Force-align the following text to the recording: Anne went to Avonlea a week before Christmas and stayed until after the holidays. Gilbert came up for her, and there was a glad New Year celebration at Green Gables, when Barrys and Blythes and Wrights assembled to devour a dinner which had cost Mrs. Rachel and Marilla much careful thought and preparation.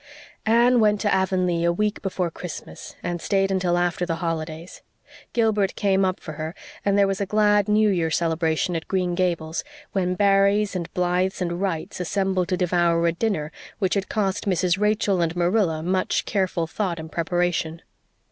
Anne 0.47 0.79
went 0.79 0.99
to 0.99 1.13
Avonlea 1.13 1.63
a 1.65 1.71
week 1.71 2.01
before 2.01 2.31
Christmas 2.31 2.95
and 3.03 3.21
stayed 3.21 3.51
until 3.51 3.77
after 3.77 4.03
the 4.03 4.15
holidays. 4.15 4.81
Gilbert 5.31 5.75
came 5.75 6.03
up 6.03 6.19
for 6.19 6.31
her, 6.31 6.55
and 6.83 6.97
there 6.97 7.05
was 7.05 7.21
a 7.21 7.27
glad 7.27 7.67
New 7.69 7.87
Year 7.87 8.09
celebration 8.09 8.75
at 8.75 8.87
Green 8.87 9.13
Gables, 9.13 9.63
when 9.91 10.15
Barrys 10.15 10.75
and 10.75 10.91
Blythes 10.95 11.39
and 11.39 11.61
Wrights 11.61 11.99
assembled 11.99 12.47
to 12.47 12.57
devour 12.57 13.05
a 13.05 13.11
dinner 13.11 13.51
which 13.77 13.93
had 13.93 14.09
cost 14.09 14.47
Mrs. 14.49 14.79
Rachel 14.79 15.21
and 15.21 15.35
Marilla 15.35 15.83
much 15.83 16.25
careful 16.25 16.65
thought 16.65 16.99
and 16.99 17.11
preparation. 17.11 17.83